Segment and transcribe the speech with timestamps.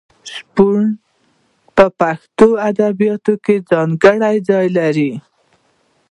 [0.31, 0.81] شپون
[1.75, 5.11] په پښتو ادبیاتو کې ځانګړی ځای لري.